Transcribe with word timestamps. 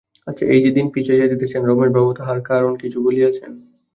আচ্ছা, 0.27 0.43
এই-যে 0.53 0.71
দিন 0.71 0.87
পিছাইয়া 0.93 1.27
দিতেছেন, 1.27 1.61
রমেশবাবু 1.65 2.11
তাহার 2.13 2.39
কারণ 2.49 2.71
কিছু 2.77 2.97
বলিয়াছেন? 3.05 3.51